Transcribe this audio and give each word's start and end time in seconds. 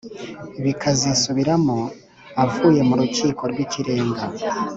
Bakazisubiramo, 0.63 1.77
avuye 2.43 2.81
mu 2.87 2.95
Rukiko 2.99 3.41
rw’Ikirenga 3.51 4.23